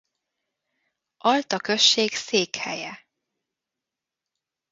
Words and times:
Alta 1.17 1.57
község 1.59 2.11
székhelye. 2.13 3.07